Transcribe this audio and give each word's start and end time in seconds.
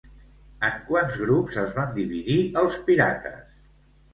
En 0.69 0.77
quants 0.87 1.17
grups 1.25 1.59
es 1.65 1.75
van 1.81 1.91
dividir 1.99 2.39
els 2.63 2.79
pirates? 2.89 3.57